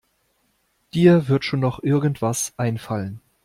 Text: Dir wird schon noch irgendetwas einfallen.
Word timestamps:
Dir 0.95 1.27
wird 1.27 1.45
schon 1.45 1.59
noch 1.59 1.83
irgendetwas 1.83 2.55
einfallen. 2.57 3.21